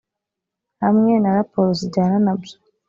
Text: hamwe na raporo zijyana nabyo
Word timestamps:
hamwe 0.83 1.13
na 1.21 1.29
raporo 1.37 1.69
zijyana 1.79 2.17
nabyo 2.25 2.55